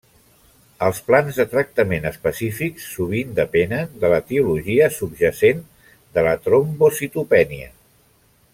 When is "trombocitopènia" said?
6.49-7.71